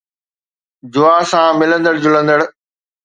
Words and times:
جوا 0.93 1.15
سان 1.31 1.47
ملندڙ 1.59 1.93
جلندڙ 2.03 2.39